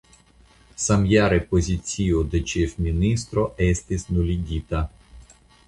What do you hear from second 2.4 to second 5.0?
ĉefministro estis nuligita.